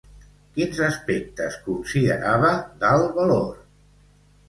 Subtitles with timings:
[0.55, 2.53] Quins aspectes considerava
[2.85, 3.49] d'alt valor?